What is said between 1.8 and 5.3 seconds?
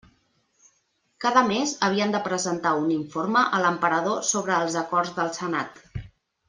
havien de presentar un informe a l'emperador sobre els acords